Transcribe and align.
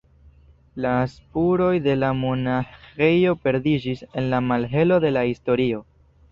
La 0.85 0.93
spuroj 1.15 1.69
de 1.89 1.95
la 2.05 2.09
monaĥejo 2.23 3.37
perdiĝis 3.45 4.05
en 4.09 4.33
la 4.35 4.43
malhelo 4.51 5.01
de 5.07 5.17
la 5.17 5.27
historio. 5.33 5.87